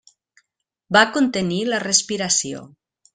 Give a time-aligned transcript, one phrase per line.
[0.97, 2.65] Va contenir la respiració.